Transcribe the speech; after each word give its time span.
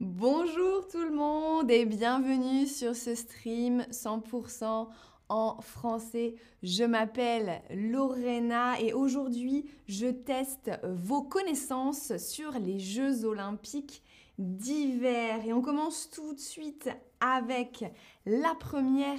Bonjour 0.00 0.86
tout 0.86 1.02
le 1.02 1.10
monde 1.10 1.72
et 1.72 1.84
bienvenue 1.84 2.68
sur 2.68 2.94
ce 2.94 3.16
stream 3.16 3.80
100% 3.90 4.86
en 5.28 5.60
français. 5.60 6.36
Je 6.62 6.84
m'appelle 6.84 7.62
Lorena 7.70 8.80
et 8.80 8.92
aujourd'hui 8.92 9.68
je 9.88 10.06
teste 10.06 10.70
vos 10.84 11.22
connaissances 11.22 12.16
sur 12.16 12.52
les 12.60 12.78
Jeux 12.78 13.24
olympiques 13.24 14.04
d'hiver. 14.38 15.44
Et 15.44 15.52
on 15.52 15.62
commence 15.62 16.08
tout 16.10 16.32
de 16.32 16.38
suite 16.38 16.88
avec 17.18 17.84
la 18.24 18.54
première 18.54 19.18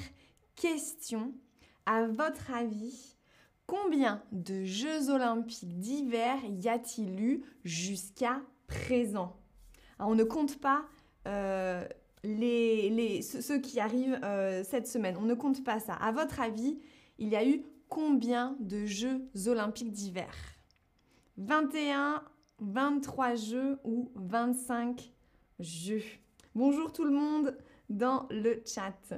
question. 0.56 1.34
À 1.86 2.08
votre 2.08 2.54
avis, 2.54 3.18
combien 3.68 4.24
de 4.32 4.64
Jeux 4.64 5.10
olympiques 5.10 5.78
d'hiver 5.78 6.38
y 6.48 6.70
a-t-il 6.70 7.20
eu 7.20 7.44
jusqu'à 7.66 8.42
présent? 8.68 9.39
On 10.00 10.16
ne 10.16 10.24
compte 10.24 10.60
pas 10.60 10.86
euh, 11.28 11.86
ceux 12.24 13.60
qui 13.60 13.80
arrivent 13.80 14.20
euh, 14.24 14.64
cette 14.64 14.88
semaine. 14.88 15.16
On 15.20 15.26
ne 15.26 15.34
compte 15.34 15.64
pas 15.64 15.80
ça. 15.80 15.94
À 15.94 16.12
votre 16.12 16.40
avis, 16.40 16.80
il 17.18 17.30
y 17.30 17.36
a 17.36 17.46
eu 17.46 17.64
combien 17.90 18.56
de 18.60 18.86
Jeux 18.86 19.30
olympiques 19.48 19.92
d'hiver? 19.92 20.34
21, 21.38 22.24
23 22.60 23.36
jeux 23.36 23.80
ou 23.84 24.12
25 24.16 25.12
jeux? 25.60 26.04
Bonjour 26.56 26.92
tout 26.92 27.06
le 27.06 27.12
monde 27.12 27.58
dans 27.90 28.28
le 28.30 28.62
chat. 28.66 29.14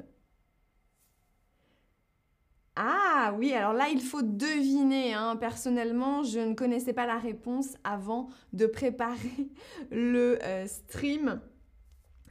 Ah 2.84 3.36
oui, 3.38 3.54
alors 3.54 3.74
là, 3.74 3.90
il 3.90 4.02
faut 4.02 4.24
deviner. 4.24 5.14
Hein. 5.14 5.36
Personnellement, 5.36 6.24
je 6.24 6.40
ne 6.40 6.56
connaissais 6.56 6.94
pas 6.94 7.06
la 7.06 7.20
réponse 7.20 7.76
avant 7.84 8.30
de 8.54 8.66
préparer 8.66 9.52
le 9.92 10.40
euh, 10.44 10.66
stream. 10.66 11.40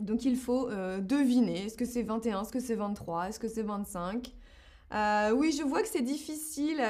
Donc 0.00 0.24
il 0.24 0.34
faut 0.34 0.68
euh, 0.68 0.98
deviner. 0.98 1.66
Est-ce 1.66 1.76
que 1.76 1.84
c'est 1.84 2.02
21 2.02 2.42
Est-ce 2.42 2.50
que 2.50 2.58
c'est 2.58 2.74
23 2.74 3.28
Est-ce 3.28 3.38
que 3.38 3.46
c'est 3.46 3.62
25 3.62 4.34
euh, 4.92 5.30
Oui, 5.36 5.54
je 5.56 5.62
vois 5.62 5.82
que 5.82 5.88
c'est 5.88 6.02
difficile. 6.02 6.82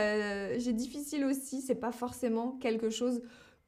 J'ai 0.57 0.73
difficile 0.73 1.27
aussi. 1.27 1.61
C'est 1.61 1.75
pas 1.75 1.93
forcément 1.93 2.53
quelque 2.63 2.89
chose 2.89 3.21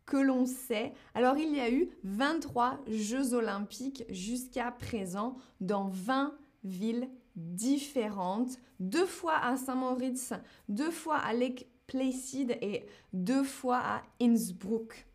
que 0.07 0.17
l'on 0.17 0.47
sait. 0.47 0.95
Alors 1.15 1.37
il 1.37 1.55
y 1.55 1.61
a 1.61 1.71
eu 1.71 1.91
23 2.05 2.81
Jeux 2.89 3.35
olympiques 3.35 4.05
jusqu'à 4.09 4.71
présent 4.71 5.37
dans 5.61 5.89
20 5.89 6.35
villes 6.65 7.11
différentes, 7.37 8.59
deux 8.81 9.07
fois 9.07 9.37
à 9.37 9.57
Saint-Moritz, 9.57 10.35
deux 10.69 10.91
fois 10.91 11.17
à 11.17 11.33
Lake 11.33 11.69
Placid 11.87 12.57
et 12.61 12.87
deux 13.13 13.45
fois 13.45 13.79
à 13.79 14.03
Innsbruck. 14.21 15.07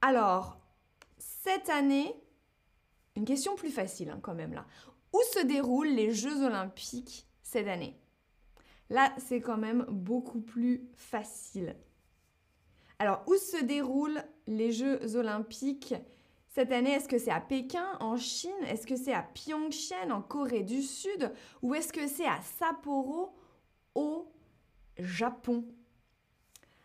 Alors, 0.00 0.58
cette 1.18 1.68
année, 1.68 2.14
une 3.16 3.24
question 3.24 3.54
plus 3.54 3.70
facile 3.70 4.10
hein, 4.10 4.18
quand 4.22 4.34
même 4.34 4.54
là. 4.54 4.66
Où 5.12 5.20
se 5.34 5.44
déroulent 5.44 5.88
les 5.88 6.12
Jeux 6.12 6.42
olympiques 6.44 7.28
cette 7.42 7.68
année? 7.68 7.98
Là, 8.90 9.14
c'est 9.18 9.40
quand 9.40 9.58
même 9.58 9.84
beaucoup 9.88 10.40
plus 10.40 10.88
facile. 10.94 11.76
Alors, 12.98 13.22
où 13.26 13.34
se 13.36 13.62
déroulent 13.62 14.22
les 14.46 14.72
Jeux 14.72 15.16
olympiques 15.16 15.94
cette 16.52 16.70
année, 16.70 16.90
est-ce 16.90 17.08
que 17.08 17.16
c'est 17.16 17.30
à 17.30 17.40
Pékin, 17.40 17.86
en 17.98 18.18
Chine? 18.18 18.50
Est-ce 18.68 18.86
que 18.86 18.94
c'est 18.94 19.14
à 19.14 19.22
Pyeongchang, 19.22 20.10
en 20.10 20.20
Corée 20.20 20.62
du 20.62 20.82
Sud? 20.82 21.32
Ou 21.62 21.74
est-ce 21.74 21.94
que 21.94 22.06
c'est 22.06 22.26
à 22.26 22.40
Sapporo, 22.42 23.34
au 23.94 24.30
Japon? 24.98 25.64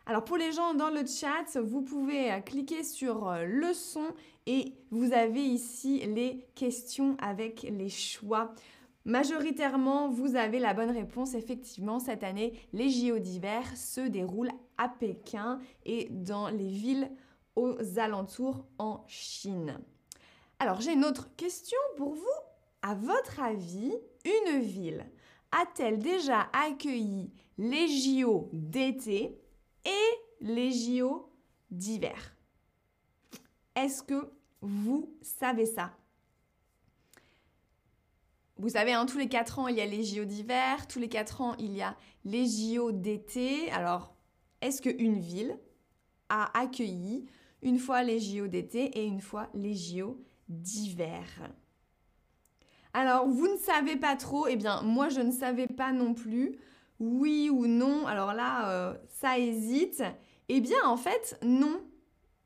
Alors 0.05 0.23
pour 0.23 0.37
les 0.37 0.53
gens 0.53 0.73
dans 0.73 0.89
le 0.89 1.05
chat, 1.05 1.59
vous 1.59 1.81
pouvez 1.81 2.31
euh, 2.31 2.39
cliquer 2.39 2.81
sur 2.81 3.27
euh, 3.27 3.43
le 3.43 3.73
son 3.73 4.05
et 4.45 4.73
vous 4.89 5.11
avez 5.11 5.43
ici 5.43 5.99
les 6.15 6.47
questions 6.55 7.17
avec 7.19 7.63
les 7.63 7.89
choix. 7.89 8.53
Majoritairement, 9.03 10.07
vous 10.07 10.37
avez 10.37 10.59
la 10.59 10.73
bonne 10.73 10.91
réponse. 10.91 11.33
Effectivement, 11.33 11.99
cette 11.99 12.23
année, 12.23 12.53
les 12.71 12.89
JO 12.89 13.19
d'hiver 13.19 13.63
se 13.75 13.99
déroulent 13.99 14.53
à 14.77 14.87
Pékin 14.87 15.59
et 15.85 16.07
dans 16.09 16.47
les 16.47 16.69
villes 16.69 17.11
aux 17.57 17.75
alentours 17.97 18.65
en 18.77 19.03
Chine. 19.07 19.79
Alors 20.59 20.79
j'ai 20.79 20.93
une 20.93 21.03
autre 21.03 21.35
question 21.35 21.77
pour 21.97 22.13
vous. 22.13 22.23
À 22.83 22.93
votre 22.93 23.41
avis, 23.41 23.93
une 24.23 24.59
ville 24.59 25.05
a-t-elle 25.51 25.99
déjà 25.99 26.49
accueilli 26.53 27.31
les 27.57 27.87
JO 27.87 28.49
d'été 28.53 29.41
et 29.83 30.09
les 30.39 30.71
JO 30.71 31.31
d'hiver? 31.71 32.35
Est-ce 33.75 34.03
que 34.03 34.31
vous 34.61 35.11
savez 35.21 35.65
ça? 35.65 35.91
Vous 38.59 38.69
savez, 38.69 38.93
hein, 38.93 39.05
tous 39.05 39.17
les 39.17 39.29
4 39.29 39.59
ans, 39.59 39.67
il 39.67 39.75
y 39.75 39.81
a 39.81 39.85
les 39.85 40.03
JO 40.03 40.25
d'hiver, 40.25 40.87
tous 40.87 40.99
les 40.99 41.09
4 41.09 41.41
ans, 41.41 41.55
il 41.59 41.75
y 41.75 41.81
a 41.81 41.95
les 42.25 42.45
JO 42.45 42.91
d'été. 42.91 43.71
Alors, 43.71 44.15
est-ce 44.61 44.81
qu'une 44.81 45.19
ville 45.19 45.59
a 46.29 46.57
accueilli 46.59 47.27
une 47.61 47.79
fois 47.79 48.03
les 48.03 48.19
JO 48.19 48.47
d'été 48.47 48.85
et 48.99 49.05
une 49.05 49.21
fois 49.21 49.49
les 49.53 49.73
JO 49.73 50.19
d'hiver. 50.49 51.25
Alors, 52.93 53.27
vous 53.27 53.47
ne 53.47 53.57
savez 53.57 53.95
pas 53.95 54.15
trop, 54.15 54.47
eh 54.47 54.55
bien, 54.55 54.81
moi, 54.81 55.09
je 55.09 55.21
ne 55.21 55.31
savais 55.31 55.67
pas 55.67 55.91
non 55.91 56.13
plus. 56.13 56.57
Oui 56.99 57.49
ou 57.51 57.67
non 57.67 58.07
Alors 58.07 58.33
là, 58.33 58.71
euh, 58.71 58.93
ça 59.09 59.37
hésite. 59.37 60.03
Eh 60.49 60.61
bien, 60.61 60.79
en 60.85 60.97
fait, 60.97 61.37
non. 61.43 61.81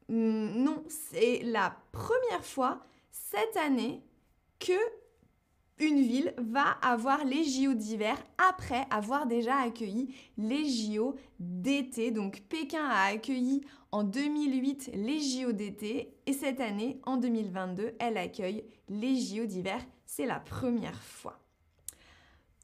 Hmm, 0.10 0.64
non, 0.64 0.84
c'est 0.90 1.42
la 1.44 1.76
première 1.92 2.44
fois 2.44 2.82
cette 3.12 3.56
année 3.56 4.04
que 4.60 4.74
une 5.80 6.02
ville 6.02 6.34
va 6.38 6.78
avoir 6.84 7.26
les 7.26 7.44
JO 7.44 7.74
d'hiver 7.74 8.16
après 8.38 8.86
avoir 8.92 9.26
déjà 9.26 9.58
accueilli 9.58 10.14
les 10.38 10.66
JO 10.66 11.16
d'été. 11.40 12.12
Donc 12.12 12.42
Pékin 12.50 12.84
a 12.84 13.06
accueilli 13.06 13.62
en 13.92 14.04
2008 14.04 14.92
les 14.94 15.20
JO 15.20 15.52
d'été 15.52 16.16
et 16.26 16.34
cette 16.34 16.60
année, 16.60 17.00
en 17.04 17.18
2022, 17.18 17.96
elle 18.00 18.18
accueille 18.18 18.66
les 18.88 19.16
JO 19.20 19.46
d'hiver. 19.46 19.82
C'est 20.06 20.26
la 20.26 20.40
première 20.40 21.02
fois. 21.02 21.40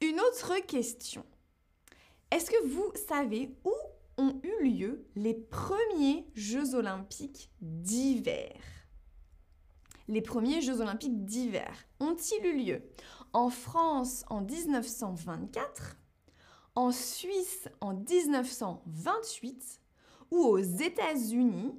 Une 0.01 0.19
autre 0.19 0.57
question. 0.65 1.25
Est-ce 2.31 2.49
que 2.49 2.67
vous 2.67 2.91
savez 3.07 3.55
où 3.65 3.73
ont 4.17 4.39
eu 4.43 4.69
lieu 4.69 5.05
les 5.15 5.33
premiers 5.33 6.27
Jeux 6.33 6.75
olympiques 6.75 7.49
d'hiver? 7.61 8.53
Les 10.07 10.21
premiers 10.21 10.61
Jeux 10.61 10.79
olympiques 10.81 11.25
d'hiver 11.25 11.73
ont-ils 11.99 12.45
eu 12.45 12.57
lieu 12.57 12.81
en 13.33 13.49
France 13.49 14.23
en 14.29 14.41
1924, 14.41 15.97
en 16.75 16.91
Suisse 16.91 17.67
en 17.81 17.94
1928 17.94 19.81
ou 20.31 20.38
aux 20.38 20.59
États-Unis 20.59 21.73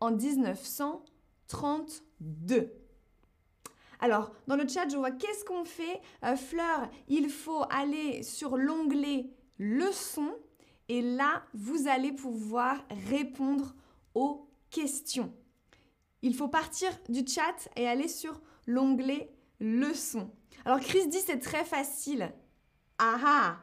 en 0.00 0.12
1932 0.12 2.80
alors, 4.00 4.32
dans 4.46 4.56
le 4.56 4.68
chat, 4.68 4.88
je 4.88 4.96
vois 4.98 5.12
qu'est-ce 5.12 5.46
qu'on 5.46 5.64
fait. 5.64 6.02
Euh, 6.24 6.36
Fleur, 6.36 6.90
il 7.08 7.30
faut 7.30 7.64
aller 7.70 8.22
sur 8.22 8.58
l'onglet 8.58 9.30
Leçons 9.58 10.34
et 10.88 11.00
là, 11.00 11.44
vous 11.54 11.88
allez 11.88 12.12
pouvoir 12.12 12.84
répondre 13.08 13.74
aux 14.14 14.48
questions. 14.70 15.32
Il 16.22 16.34
faut 16.34 16.48
partir 16.48 16.90
du 17.08 17.26
chat 17.26 17.68
et 17.76 17.88
aller 17.88 18.08
sur 18.08 18.40
l'onglet 18.66 19.30
Leçons. 19.60 20.30
Alors 20.64 20.80
Chris 20.80 21.08
dit 21.08 21.20
c'est 21.20 21.38
très 21.38 21.64
facile. 21.64 22.32
Ah 22.98 23.18
ah 23.24 23.56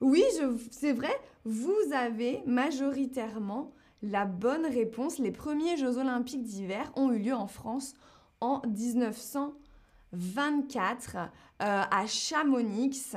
Oui, 0.00 0.24
c'est 0.70 0.92
vrai, 0.92 1.14
vous 1.44 1.76
avez 1.92 2.42
majoritairement 2.46 3.72
la 4.02 4.24
bonne 4.24 4.66
réponse. 4.66 5.18
Les 5.18 5.32
premiers 5.32 5.76
Jeux 5.76 5.98
olympiques 5.98 6.42
d'hiver 6.42 6.90
ont 6.96 7.12
eu 7.12 7.18
lieu 7.18 7.34
en 7.34 7.46
France 7.46 7.94
en 8.40 8.62
1924 8.66 11.16
euh, 11.16 11.20
à 11.58 12.06
Chamonix 12.06 13.12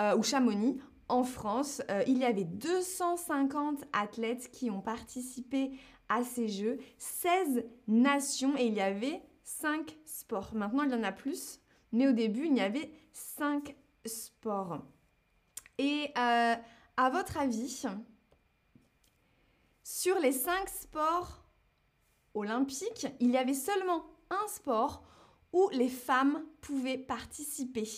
euh, 0.00 0.16
ou 0.16 0.22
Chamonix 0.22 0.78
en 1.08 1.22
France. 1.22 1.82
Euh, 1.90 2.02
il 2.06 2.18
y 2.18 2.24
avait 2.24 2.44
250 2.44 3.84
athlètes 3.92 4.50
qui 4.50 4.70
ont 4.70 4.80
participé 4.80 5.72
à 6.08 6.24
ces 6.24 6.48
Jeux, 6.48 6.78
16 6.98 7.64
nations 7.88 8.56
et 8.56 8.66
il 8.66 8.74
y 8.74 8.80
avait 8.80 9.22
5 9.42 9.96
sports. 10.04 10.54
Maintenant, 10.54 10.84
il 10.84 10.90
y 10.90 10.94
en 10.94 11.02
a 11.02 11.12
plus, 11.12 11.60
mais 11.92 12.08
au 12.08 12.12
début, 12.12 12.46
il 12.46 12.56
y 12.56 12.60
avait 12.60 12.90
5 13.12 13.76
sports. 14.04 14.82
Et 15.78 16.10
euh, 16.16 16.54
à 16.96 17.10
votre 17.10 17.36
avis, 17.36 17.84
sur 19.82 20.18
les 20.18 20.32
5 20.32 20.68
sports 20.68 21.44
olympiques, 22.34 23.06
il 23.20 23.30
y 23.30 23.36
avait 23.36 23.54
seulement 23.54 24.04
un 24.30 24.48
sport 24.48 25.02
où 25.52 25.68
les 25.72 25.88
femmes 25.88 26.44
pouvaient 26.60 26.98
participer. 26.98 27.88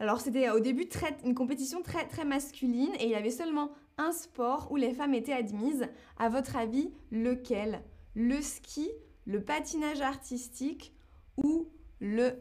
Alors 0.00 0.20
c'était 0.20 0.50
au 0.50 0.60
début 0.60 0.88
une 1.24 1.34
compétition 1.34 1.82
très 1.82 2.06
très 2.06 2.24
masculine 2.24 2.92
et 2.98 3.04
il 3.04 3.10
y 3.10 3.14
avait 3.14 3.30
seulement 3.30 3.70
un 3.96 4.12
sport 4.12 4.70
où 4.72 4.76
les 4.76 4.92
femmes 4.92 5.14
étaient 5.14 5.32
admises. 5.32 5.88
À 6.18 6.28
votre 6.28 6.56
avis, 6.56 6.92
lequel? 7.10 7.82
Le 8.14 8.40
ski, 8.42 8.90
le 9.24 9.42
patinage 9.42 10.00
artistique 10.00 10.92
ou 11.36 11.68
le 12.00 12.32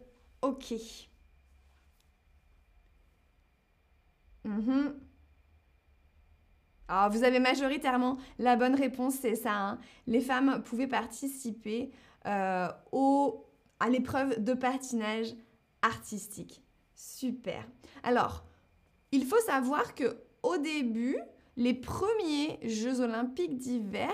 hockey? 0.42 0.82
Mhm. 4.44 4.94
Alors, 6.88 7.10
vous 7.12 7.24
avez 7.24 7.40
majoritairement 7.40 8.18
la 8.40 8.56
bonne 8.56 8.76
réponse, 8.76 9.16
c'est 9.16 9.36
ça. 9.36 9.54
Hein. 9.54 9.80
Les 10.06 10.20
femmes 10.22 10.62
pouvaient 10.64 10.88
participer 10.88 11.92
euh, 12.26 12.68
à 13.80 13.90
l'épreuve 13.90 14.44
de 14.44 14.54
patinage 14.54 15.34
artistique. 15.82 16.62
Super. 16.94 17.66
Alors, 18.04 18.46
il 19.12 19.26
faut 19.26 19.40
savoir 19.46 19.96
que 19.96 20.18
au 20.42 20.58
début, 20.58 21.18
les 21.58 21.74
premiers 21.74 22.60
Jeux 22.64 23.00
olympiques 23.00 23.58
d'hiver 23.58 24.12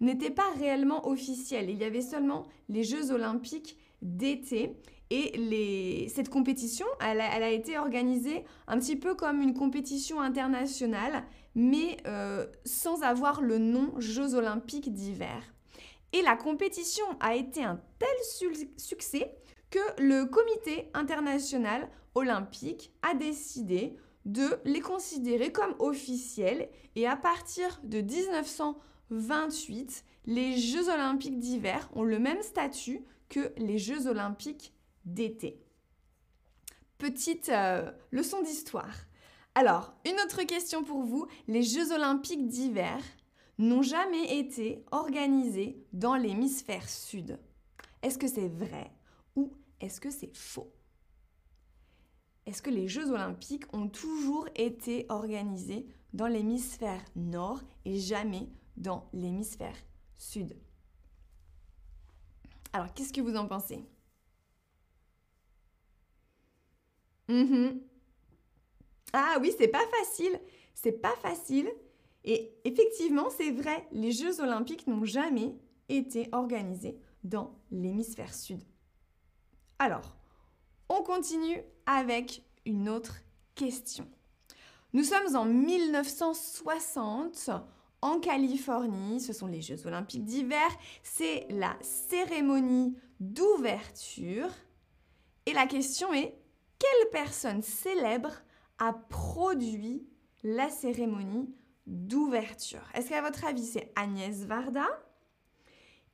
n'étaient 0.00 0.30
pas 0.30 0.50
réellement 0.58 1.08
officiels. 1.08 1.70
Il 1.70 1.78
y 1.78 1.84
avait 1.84 2.02
seulement 2.02 2.46
les 2.68 2.84
Jeux 2.84 3.12
olympiques 3.12 3.78
d'été. 4.02 4.76
Et 5.14 6.08
cette 6.08 6.30
compétition, 6.30 6.86
elle 6.98 7.20
a, 7.20 7.50
été 7.50 7.76
organisée 7.76 8.46
un 8.66 8.78
petit 8.78 8.96
peu 8.96 9.14
comme 9.14 9.42
une 9.42 9.52
compétition 9.52 10.22
internationale, 10.22 11.24
mais 11.54 11.98
euh, 12.06 12.46
sans 12.64 13.02
avoir 13.02 13.42
le 13.42 13.58
nom 13.58 13.92
Jeux 13.98 14.34
olympiques 14.34 14.90
d'hiver. 14.90 15.42
Et 16.14 16.22
la 16.22 16.34
compétition 16.34 17.04
a 17.20 17.34
été 17.34 17.62
un 17.62 17.78
tel 17.98 18.08
succès 18.78 19.36
que 19.68 19.80
le 19.98 20.24
comité 20.24 20.88
international 20.94 21.90
olympique 22.14 22.90
a 23.02 23.12
décidé 23.12 23.98
de 24.24 24.60
les 24.64 24.80
considérer 24.80 25.52
comme 25.52 25.74
officiels 25.78 26.70
et 26.96 27.06
à 27.06 27.16
partir 27.16 27.82
de 27.84 28.00
1928, 28.00 30.06
les 30.24 30.56
Jeux 30.56 30.88
olympiques 30.88 31.38
d'hiver 31.38 31.90
ont 31.94 32.04
le 32.04 32.18
même 32.18 32.40
statut 32.40 33.04
que 33.28 33.52
les 33.58 33.76
Jeux 33.76 34.06
olympiques 34.06 34.72
d'été. 35.04 35.62
Petite 36.98 37.48
euh, 37.48 37.90
leçon 38.10 38.42
d'histoire. 38.42 38.94
Alors, 39.54 39.94
une 40.06 40.18
autre 40.24 40.42
question 40.44 40.84
pour 40.84 41.02
vous. 41.02 41.26
Les 41.48 41.62
Jeux 41.62 41.92
olympiques 41.92 42.48
d'hiver 42.48 43.02
n'ont 43.58 43.82
jamais 43.82 44.38
été 44.38 44.84
organisés 44.92 45.84
dans 45.92 46.16
l'hémisphère 46.16 46.88
sud. 46.88 47.38
Est-ce 48.02 48.18
que 48.18 48.28
c'est 48.28 48.48
vrai 48.48 48.90
ou 49.36 49.52
est-ce 49.80 50.00
que 50.00 50.10
c'est 50.10 50.34
faux? 50.36 50.72
Est-ce 52.46 52.62
que 52.62 52.70
les 52.70 52.88
Jeux 52.88 53.10
olympiques 53.10 53.72
ont 53.72 53.88
toujours 53.88 54.48
été 54.56 55.06
organisés 55.08 55.86
dans 56.12 56.26
l'hémisphère 56.26 57.04
nord 57.14 57.60
et 57.84 57.98
jamais 57.98 58.48
dans 58.76 59.08
l'hémisphère 59.12 59.76
sud? 60.16 60.56
Alors, 62.72 62.92
qu'est-ce 62.94 63.12
que 63.12 63.20
vous 63.20 63.36
en 63.36 63.46
pensez? 63.46 63.84
Mhm. 67.28 67.80
Ah 69.12 69.36
oui, 69.40 69.52
c'est 69.58 69.68
pas 69.68 69.86
facile. 69.98 70.40
C'est 70.74 70.92
pas 70.92 71.14
facile. 71.16 71.70
Et 72.24 72.54
effectivement, 72.64 73.28
c'est 73.30 73.50
vrai, 73.50 73.86
les 73.92 74.12
Jeux 74.12 74.40
olympiques 74.40 74.86
n'ont 74.86 75.04
jamais 75.04 75.54
été 75.88 76.28
organisés 76.32 76.98
dans 77.24 77.58
l'hémisphère 77.70 78.34
sud. 78.34 78.62
Alors, 79.78 80.16
on 80.88 81.02
continue 81.02 81.62
avec 81.86 82.42
une 82.64 82.88
autre 82.88 83.16
question. 83.54 84.08
Nous 84.92 85.04
sommes 85.04 85.36
en 85.36 85.44
1960 85.44 87.50
en 88.02 88.18
Californie, 88.18 89.20
ce 89.20 89.32
sont 89.32 89.46
les 89.46 89.62
Jeux 89.62 89.86
olympiques 89.86 90.24
d'hiver, 90.24 90.68
c'est 91.02 91.46
la 91.50 91.76
cérémonie 91.80 92.96
d'ouverture. 93.20 94.50
Et 95.46 95.52
la 95.52 95.66
question 95.66 96.12
est, 96.12 96.34
quelle 96.82 97.10
personne 97.10 97.62
célèbre 97.62 98.32
a 98.78 98.92
produit 98.92 100.04
la 100.42 100.68
cérémonie 100.68 101.54
d'ouverture? 101.86 102.82
Est-ce 102.94 103.10
qu'à 103.10 103.22
votre 103.22 103.44
avis 103.44 103.64
c'est 103.64 103.92
Agnès 103.94 104.44
Varda, 104.44 104.88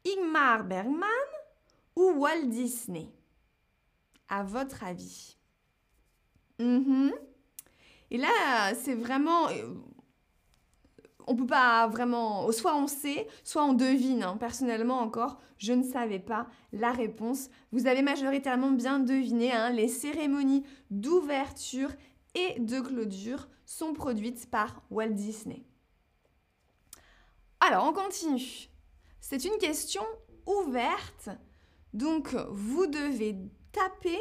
Ingmar 0.06 0.64
Bergman 0.64 1.08
ou 1.96 2.12
Walt 2.18 2.46
Disney? 2.48 3.08
À 4.28 4.42
votre 4.42 4.84
avis. 4.84 5.38
Mhm. 6.58 7.12
Et 8.10 8.18
là, 8.18 8.74
c'est 8.74 8.94
vraiment... 8.94 9.48
On 11.30 11.36
peut 11.36 11.46
pas 11.46 11.86
vraiment... 11.88 12.50
Soit 12.52 12.75
on 12.75 12.86
sait, 12.86 13.28
soit 13.44 13.64
on 13.64 13.75
devine. 13.75 14.22
Hein. 14.22 14.36
Personnellement 14.38 15.00
encore, 15.00 15.38
je 15.58 15.75
ne 15.75 15.82
savais 15.82 16.19
pas 16.19 16.46
la 16.72 16.90
réponse. 16.90 17.50
Vous 17.70 17.86
avez 17.86 18.00
majoritairement 18.00 18.70
bien 18.70 18.98
deviné. 18.98 19.52
Hein. 19.52 19.70
Les 19.70 19.88
cérémonies 19.88 20.64
d'ouverture 20.90 21.90
et 22.34 22.58
de 22.58 22.80
clôture 22.80 23.48
sont 23.66 23.92
produites 23.92 24.50
par 24.50 24.82
Walt 24.90 25.10
Disney. 25.10 25.64
Alors, 27.60 27.84
on 27.86 27.92
continue. 27.92 28.70
C'est 29.20 29.44
une 29.44 29.58
question 29.58 30.02
ouverte. 30.46 31.28
Donc, 31.92 32.34
vous 32.50 32.86
devez 32.86 33.36
taper 33.72 34.19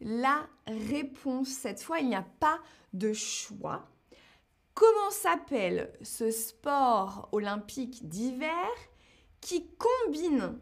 la 0.00 0.46
réponse. 0.66 1.48
Cette 1.48 1.82
fois, 1.82 2.00
il 2.00 2.08
n'y 2.08 2.14
a 2.14 2.26
pas 2.40 2.58
de 2.92 3.14
choix. 3.14 3.88
Comment 4.74 5.10
s'appelle 5.10 5.92
ce 6.02 6.30
sport 6.30 7.28
olympique 7.32 8.08
d'hiver 8.08 8.68
qui 9.40 9.68
combine 9.76 10.58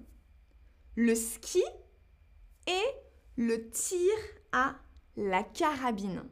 le 0.97 1.15
ski 1.15 1.63
et 2.67 2.85
le 3.37 3.71
tir 3.71 4.13
à 4.53 4.75
la 5.17 5.43
carabine? 5.43 6.29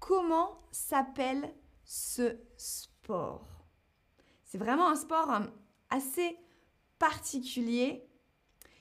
Comment 0.00 0.60
s'appelle 0.70 1.54
ce 1.84 2.36
sport? 2.56 3.46
C'est 4.44 4.58
vraiment 4.58 4.88
un 4.88 4.96
sport 4.96 5.30
hein, 5.30 5.52
assez 5.90 6.38
particulier. 6.98 8.08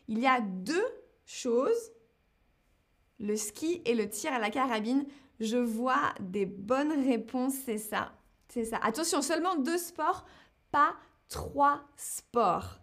Il 0.07 0.19
y 0.19 0.27
a 0.27 0.41
deux 0.41 0.85
choses 1.25 1.91
le 3.19 3.35
ski 3.35 3.81
et 3.85 3.95
le 3.95 4.09
tir 4.09 4.33
à 4.33 4.39
la 4.39 4.49
carabine. 4.49 5.05
Je 5.39 5.57
vois 5.57 6.13
des 6.19 6.45
bonnes 6.45 7.05
réponses, 7.05 7.55
c'est 7.65 7.77
ça. 7.77 8.13
C'est 8.49 8.65
ça. 8.65 8.77
Attention, 8.81 9.21
seulement 9.21 9.55
deux 9.55 9.77
sports, 9.77 10.25
pas 10.71 10.95
trois 11.29 11.81
sports. 11.97 12.79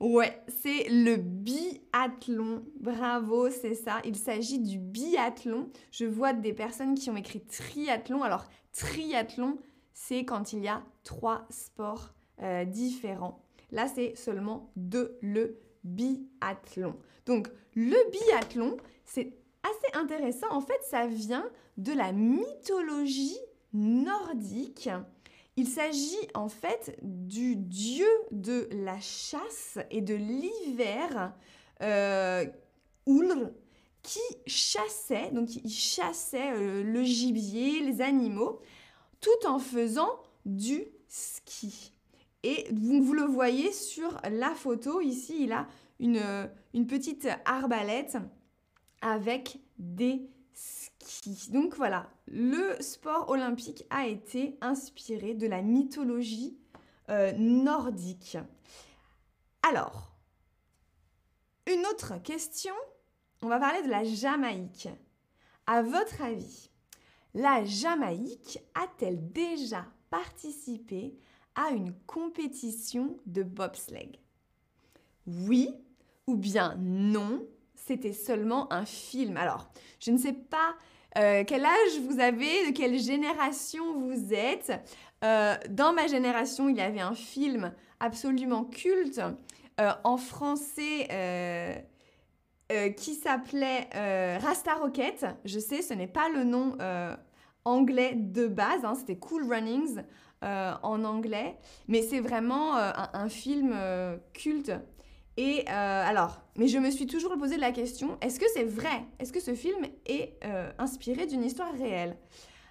Ouais, 0.00 0.40
c'est 0.62 0.88
le 0.88 1.16
biathlon. 1.16 2.64
Bravo, 2.78 3.50
c'est 3.50 3.74
ça. 3.74 4.00
Il 4.04 4.14
s'agit 4.14 4.60
du 4.60 4.78
biathlon. 4.78 5.70
Je 5.90 6.04
vois 6.04 6.32
des 6.32 6.52
personnes 6.52 6.94
qui 6.94 7.10
ont 7.10 7.16
écrit 7.16 7.40
triathlon. 7.40 8.22
Alors, 8.22 8.44
triathlon, 8.72 9.58
c'est 9.92 10.24
quand 10.24 10.52
il 10.52 10.60
y 10.60 10.68
a 10.68 10.84
trois 11.02 11.46
sports 11.50 12.14
euh, 12.42 12.64
différents. 12.64 13.42
Là, 13.72 13.88
c'est 13.88 14.14
seulement 14.14 14.70
de 14.76 15.18
le 15.20 15.58
biathlon. 15.82 16.96
Donc, 17.26 17.48
le 17.74 17.96
biathlon, 18.10 18.76
c'est 19.04 19.36
assez 19.62 19.98
intéressant. 19.98 20.50
En 20.50 20.60
fait, 20.60 20.80
ça 20.88 21.06
vient 21.06 21.48
de 21.76 21.92
la 21.92 22.12
mythologie 22.12 23.38
nordique. 23.72 24.88
Il 25.56 25.66
s'agit 25.66 26.28
en 26.34 26.48
fait 26.48 26.98
du 27.02 27.56
dieu 27.56 28.08
de 28.30 28.68
la 28.70 29.00
chasse 29.00 29.78
et 29.90 30.00
de 30.00 30.14
l'hiver, 30.14 31.34
euh, 31.82 32.44
Ulr, 33.06 33.50
qui 34.02 34.20
chassait, 34.46 35.30
donc 35.32 35.56
il 35.56 35.70
chassait 35.70 36.52
euh, 36.52 36.82
le 36.82 37.02
gibier, 37.02 37.80
les 37.80 38.00
animaux, 38.00 38.60
tout 39.20 39.46
en 39.46 39.58
faisant 39.58 40.22
du 40.46 40.84
ski. 41.08 41.92
Et 42.44 42.66
vous, 42.72 43.12
le 43.12 43.24
voyez 43.24 43.72
sur 43.72 44.20
la 44.30 44.54
photo, 44.54 45.00
ici, 45.00 45.38
il 45.40 45.52
a 45.52 45.66
une, 45.98 46.22
une 46.72 46.86
petite 46.86 47.28
arbalète 47.44 48.16
avec 49.00 49.58
des 49.78 50.28
skis. 50.52 51.50
Donc 51.50 51.76
voilà, 51.76 52.10
le 52.26 52.76
sport 52.80 53.28
olympique 53.30 53.84
a 53.90 54.06
été 54.06 54.56
inspiré 54.60 55.34
de 55.34 55.46
la 55.46 55.62
mythologie 55.62 56.58
euh, 57.10 57.32
nordique. 57.32 58.36
Alors, 59.62 60.16
une 61.66 61.84
autre 61.86 62.20
question, 62.22 62.74
on 63.42 63.48
va 63.48 63.58
parler 63.58 63.82
de 63.82 63.88
la 63.88 64.04
Jamaïque. 64.04 64.88
À 65.66 65.82
votre 65.82 66.22
avis, 66.22 66.70
la 67.34 67.64
Jamaïque 67.64 68.58
a-t-elle 68.74 69.32
déjà 69.32 69.86
participé 70.10 71.18
à 71.54 71.70
une 71.70 71.92
compétition 72.06 73.18
de 73.26 73.42
bobsleigh? 73.42 74.18
Oui 75.26 75.74
ou 76.26 76.36
bien 76.36 76.74
non, 76.78 77.46
c'était 77.88 78.12
seulement 78.12 78.70
un 78.72 78.84
film. 78.84 79.36
Alors, 79.38 79.70
je 79.98 80.10
ne 80.10 80.18
sais 80.18 80.34
pas 80.34 80.76
euh, 81.16 81.42
quel 81.46 81.64
âge 81.64 82.00
vous 82.06 82.20
avez, 82.20 82.70
de 82.70 82.76
quelle 82.76 82.98
génération 82.98 83.98
vous 83.98 84.34
êtes. 84.34 84.72
Euh, 85.24 85.56
dans 85.70 85.92
ma 85.94 86.06
génération, 86.06 86.68
il 86.68 86.76
y 86.76 86.82
avait 86.82 87.00
un 87.00 87.14
film 87.14 87.72
absolument 87.98 88.64
culte 88.64 89.20
euh, 89.80 89.92
en 90.04 90.16
français 90.16 91.86
qui 92.98 93.14
s'appelait 93.14 93.88
Rasta 94.38 94.74
Rocket. 94.74 95.24
Je 95.46 95.58
sais, 95.58 95.80
ce 95.80 95.94
n'est 95.94 96.06
pas 96.06 96.28
le 96.28 96.44
nom 96.44 96.76
anglais 97.64 98.12
de 98.14 98.46
base, 98.46 98.84
hein, 98.84 98.94
c'était 98.94 99.16
Cool 99.16 99.50
Runnings 99.50 100.02
en 100.42 101.04
anglais, 101.04 101.56
mais 101.88 102.02
c'est 102.02 102.20
vraiment 102.20 102.76
un, 102.76 103.28
film 103.30 103.74
culte. 104.34 104.72
Et 105.40 105.68
alors, 105.68 106.42
mais 106.56 106.66
je 106.66 106.78
me 106.78 106.90
suis 106.90 107.06
toujours 107.06 107.38
posé 107.38 107.58
la 107.58 107.70
question, 107.70 108.18
est-ce 108.20 108.40
que 108.40 108.46
c'est 108.52 108.64
vrai? 108.64 109.04
Est-ce 109.20 109.32
que 109.32 109.38
ce 109.38 109.54
film 109.54 109.86
est 110.04 110.36
inspiré 110.78 111.26
d'une 111.26 111.44
histoire 111.44 111.72
réelle? 111.74 112.16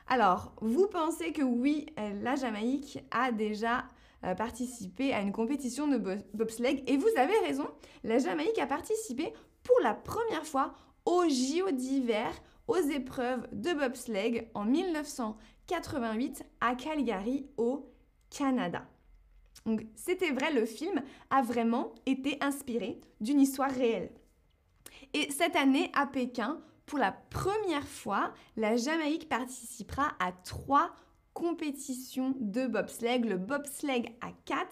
Alors, 0.08 0.52
vous 0.60 0.88
pensez 0.88 1.32
que 1.32 1.44
oui, 1.44 1.86
la 2.22 2.36
Jamaïque 2.36 3.00
a 3.10 3.32
déjà 3.32 3.86
euh, 4.26 4.34
participé 4.34 5.14
à 5.14 5.22
une 5.22 5.32
compétition 5.32 5.88
de 5.88 6.00
bobsleigh 6.34 6.84
et 6.88 6.98
vous 6.98 7.10
avez 7.18 7.38
raison, 7.46 7.68
la 8.04 8.18
Jamaïque 8.18 8.58
a 8.58 8.66
participé 8.66 9.32
pour 9.62 9.80
la 9.84 9.94
première 9.94 10.44
fois 10.44 10.74
au 11.06 11.24
JO 11.26 11.70
d'hiver 11.72 12.32
aux 12.68 12.78
épreuves 12.78 13.48
de 13.52 13.74
bobsleigh 13.74 14.50
en 14.56 14.66
1988 14.66 16.44
à 16.62 16.74
Calgary 16.74 17.46
au 17.58 17.94
Canada. 18.32 18.88
Donc 19.66 19.86
c'était 19.96 20.32
vrai, 20.32 20.54
le 20.54 20.66
film 20.66 21.02
a 21.30 21.42
vraiment 21.42 21.94
été 22.06 22.38
inspiré 22.42 23.02
d'une 23.20 23.42
histoire 23.42 23.72
réelle. 23.72 24.12
Et 25.14 25.32
cette 25.32 25.56
année 25.56 25.92
à 25.94 26.06
Pékin, 26.06 26.60
pour 26.86 27.00
la 27.00 27.12
première 27.12 27.88
fois, 27.88 28.34
la 28.56 28.78
Jamaïque 28.78 29.28
participera 29.28 30.14
à 30.20 30.32
trois 30.32 30.96
compétitions 31.34 32.34
de 32.40 32.66
bobsleigh. 32.66 33.20
Le 33.20 33.38
bobsleigh 33.38 34.16
à 34.22 34.32
4, 34.46 34.68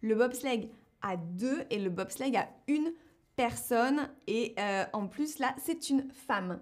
le 0.00 0.14
bobsleigh 0.14 0.70
à 1.02 1.16
2 1.16 1.66
et 1.70 1.78
le 1.78 1.90
bobsleigh 1.90 2.36
à 2.36 2.48
une 2.66 2.92
personne. 3.36 4.08
Et 4.26 4.54
euh, 4.58 4.84
en 4.92 5.06
plus, 5.06 5.38
là, 5.38 5.54
c'est 5.58 5.90
une 5.90 6.10
femme. 6.10 6.60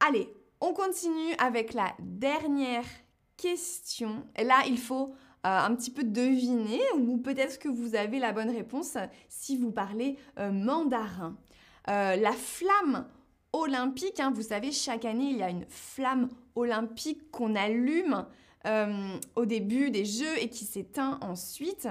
Allez, 0.00 0.32
on 0.60 0.74
continue 0.74 1.34
avec 1.38 1.72
la 1.72 1.94
dernière 1.98 2.86
question. 3.36 4.26
Et 4.36 4.44
là, 4.44 4.62
il 4.66 4.78
faut 4.78 5.14
un 5.44 5.74
petit 5.74 5.90
peu 5.90 6.04
deviner 6.04 6.80
ou 6.98 7.18
peut-être 7.18 7.58
que 7.58 7.68
vous 7.68 7.94
avez 7.94 8.18
la 8.18 8.32
bonne 8.32 8.50
réponse 8.50 8.96
si 9.28 9.56
vous 9.56 9.70
parlez 9.70 10.16
euh, 10.38 10.50
mandarin. 10.50 11.36
la 11.86 12.32
flamme 12.32 13.06
olympique. 13.54 14.20
Hein. 14.20 14.32
Vous 14.34 14.42
savez, 14.42 14.72
chaque 14.72 15.04
année, 15.04 15.30
il 15.30 15.38
y 15.38 15.42
a 15.42 15.50
une 15.50 15.66
flamme 15.68 16.28
olympique 16.54 17.30
qu'on 17.30 17.54
allume 17.54 18.26
euh, 18.66 19.16
au 19.36 19.46
début 19.46 19.90
des 19.90 20.04
Jeux 20.04 20.38
et 20.38 20.48
qui 20.48 20.64
s'éteint 20.64 21.18
ensuite. 21.22 21.88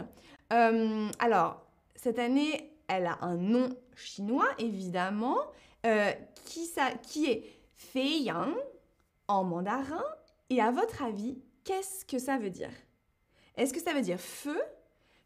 Euh, 0.52 1.10
alors, 1.20 1.66
cette 1.96 2.20
année, 2.20 2.72
elle 2.88 3.06
a 3.06 3.18
un 3.22 3.38
nom 3.38 3.70
chinois, 3.96 4.48
évidemment, 4.60 5.38
euh, 5.86 6.12
qui, 6.46 6.70
qui 7.04 7.26
est 7.28 7.44
Feiyang 7.76 8.54
en 9.28 9.44
mandarin. 9.44 10.04
Et 10.50 10.62
à 10.62 10.72
votre 10.72 11.02
avis, 11.04 11.38
qu'est-ce 11.64 12.06
que 12.06 12.20
ça 12.20 12.38
veut 12.38 12.50
dire? 12.50 12.72
Est-ce 13.56 13.74
que 13.74 13.82
ça 13.82 13.94
veut 13.94 14.02
dire 14.02 14.20
feu, 14.20 14.60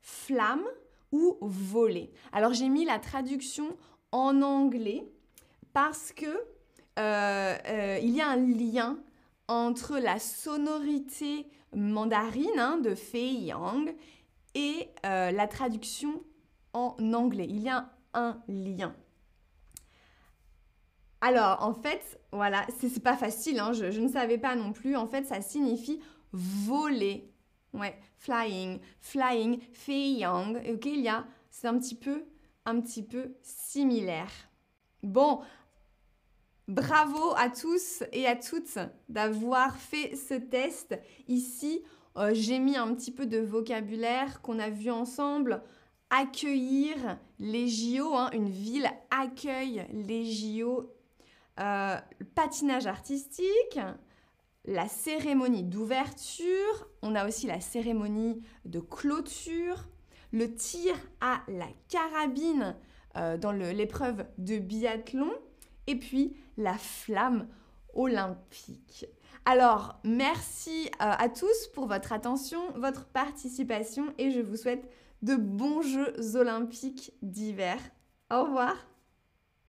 flamme 0.01 0.65
ou 1.11 1.37
voler 1.41 2.11
Alors, 2.31 2.53
j'ai 2.53 2.69
mis 2.69 2.85
la 2.85 2.99
traduction 2.99 3.77
en 4.11 4.41
anglais 4.41 5.07
parce 5.73 6.11
que 6.11 6.25
euh, 6.99 7.55
euh, 7.67 7.99
il 8.01 8.15
y 8.15 8.21
a 8.21 8.29
un 8.29 8.35
lien 8.35 8.97
entre 9.47 9.97
la 9.97 10.19
sonorité 10.19 11.47
mandarine 11.75 12.57
hein, 12.57 12.77
de 12.77 12.95
Fei 12.95 13.33
Yang 13.33 13.95
et 14.55 14.89
euh, 15.05 15.31
la 15.31 15.47
traduction 15.47 16.23
en 16.73 16.95
anglais. 17.13 17.47
Il 17.49 17.61
y 17.61 17.69
a 17.69 17.89
un 18.13 18.41
lien. 18.47 18.95
Alors, 21.21 21.63
en 21.63 21.73
fait, 21.73 22.19
voilà, 22.31 22.65
c'est 22.79 23.01
pas 23.01 23.17
facile, 23.17 23.59
hein, 23.59 23.73
je, 23.73 23.91
je, 23.91 24.01
ne 24.01 24.07
savais 24.07 24.37
pas 24.37 24.55
non 24.55 24.71
plus. 24.71 24.95
En 24.95 25.07
fait, 25.07 25.25
ça 25.25 25.41
signifie 25.41 25.99
voler. 26.31 27.31
Ouais, 27.77 27.97
flying, 28.17 28.79
flying, 28.99 29.59
Fei 29.71 30.13
Yang. 30.13 30.57
Ok, 30.73 30.85
il 30.85 31.01
y 31.01 31.09
a, 31.09 31.25
c'est 31.49 31.67
un 31.67 31.77
petit 31.77 31.95
peu, 31.95 32.23
un 32.65 32.81
petit 32.81 33.03
peu 33.03 33.35
similaire. 33.41 34.31
Bon, 35.03 35.41
Bravo 36.67 37.33
à 37.37 37.49
tous 37.49 38.03
et 38.11 38.27
à 38.27 38.35
toutes 38.35 38.77
d'avoir 39.07 39.77
fait 39.77 40.17
ce 40.17 40.33
test. 40.33 40.99
Ici, 41.29 41.81
euh, 42.17 42.31
j'ai 42.33 42.59
mis 42.59 42.75
un 42.75 42.93
petit 42.93 43.11
peu 43.11 43.25
de 43.25 43.37
vocabulaire 43.37 44.41
qu'on 44.41 44.59
a 44.59 44.69
vu 44.69 44.91
ensemble. 44.91 45.63
Accueillir 46.09 47.19
les 47.39 47.69
JO, 47.69 48.13
hein. 48.15 48.29
une 48.33 48.49
ville 48.49 48.89
accueille 49.11 49.85
les 49.93 50.25
JO. 50.25 50.93
Euh, 51.61 51.97
patinage 52.35 52.85
artistique, 52.85 53.79
la 54.67 54.87
cérémonie 54.89 55.63
d'ouverture, 55.63 56.89
on 57.01 57.15
a 57.15 57.25
aussi 57.25 57.47
la 57.47 57.61
cérémonie 57.61 58.43
de 58.65 58.79
clôture, 58.79 59.87
le 60.33 60.53
tir 60.53 60.93
à 61.21 61.41
la 61.47 61.67
carabine 61.87 62.75
euh, 63.15 63.37
dans 63.37 63.53
l'épreuve 63.53 64.25
de 64.37 64.57
biathlon, 64.57 65.31
et 65.87 65.95
puis 65.95 66.35
la 66.57 66.73
flamme 66.73 67.47
olympique. 67.93 69.05
Alors, 69.45 70.01
merci 70.03 70.87
euh, 70.95 71.13
à 71.17 71.29
tous 71.29 71.67
pour 71.73 71.87
votre 71.87 72.11
attention, 72.11 72.59
votre 72.75 73.05
participation 73.05 74.13
et 74.17 74.31
je 74.31 74.41
vous 74.41 74.57
souhaite 74.57 74.91
de 75.21 75.35
bons 75.35 75.81
Jeux 75.81 76.35
olympiques 76.35 77.13
d'hiver. 77.21 77.77
Au 78.29 78.43
revoir 78.43 78.75